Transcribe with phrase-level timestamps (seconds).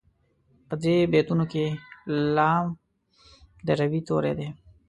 [0.67, 1.65] په دې بیتونو کې
[2.35, 2.65] لام
[3.65, 4.49] د روي توری دی.